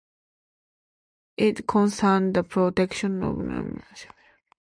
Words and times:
It 1.37 1.67
concerned 1.67 2.33
the 2.33 2.41
protection 2.41 3.21
of 3.21 3.37
minorities 3.37 3.75
by 3.75 3.81
both 3.83 3.97
sides. 3.99 4.09